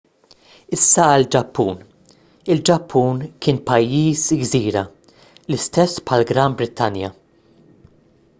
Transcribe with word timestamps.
issa 0.75 1.03
għall-ġappun 1.17 1.83
il-ġappun 2.55 3.21
kien 3.47 3.61
pajjiż 3.69 4.25
gżira 4.41 4.83
l-istess 4.89 6.03
bħall-gran 6.09 6.59
brittanja 6.63 7.15